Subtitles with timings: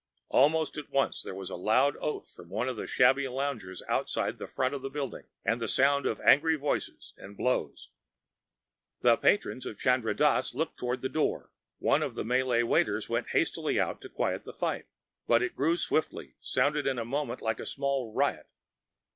[0.29, 4.39] Almost at once there was a loud oath from one of the shabby loungers outside
[4.39, 7.89] the front of the building, and the sound of angry voices and blows.
[9.01, 13.09] The patrons of Chandra Dass looked toward the door, and one of the Malay waiters
[13.09, 14.87] went hastily out to quiet the fight.
[15.27, 18.47] But it grew swiftly, sounded in a moment like a small riot.